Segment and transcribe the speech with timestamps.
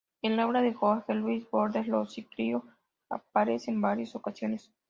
[0.23, 2.65] En la obra de Jorge Luis Borges lo cíclico
[3.07, 4.71] aparece en varias ocasiones.